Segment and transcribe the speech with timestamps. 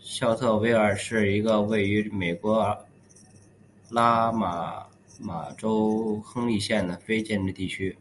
[0.00, 2.78] 肖特维尔是一个位于美国阿
[3.90, 4.88] 拉巴
[5.20, 7.98] 马州亨利县的非建制地区。